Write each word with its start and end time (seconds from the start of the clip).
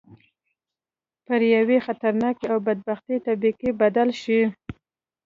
پر 1.25 1.41
یوې 1.55 1.77
خطرناکې 1.85 2.45
او 2.53 2.57
بدبختې 2.67 3.15
طبقې 3.27 3.69
بدل 3.81 4.09
شي. 4.21 4.41